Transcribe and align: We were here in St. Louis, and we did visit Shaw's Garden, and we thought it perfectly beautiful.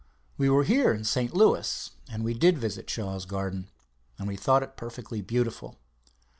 We 0.35 0.49
were 0.49 0.63
here 0.63 0.91
in 0.91 1.03
St. 1.03 1.31
Louis, 1.31 1.91
and 2.11 2.23
we 2.23 2.33
did 2.33 2.57
visit 2.57 2.89
Shaw's 2.89 3.25
Garden, 3.27 3.69
and 4.17 4.27
we 4.27 4.35
thought 4.35 4.63
it 4.63 4.75
perfectly 4.75 5.21
beautiful. 5.21 5.77